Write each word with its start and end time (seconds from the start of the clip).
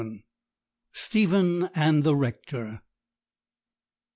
STEPHEN 0.93 1.69
AND 1.75 2.03
THE 2.03 2.15
RECTOR. 2.15 2.81